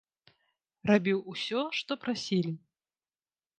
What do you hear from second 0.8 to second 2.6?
Рабіў усё, што прасілі.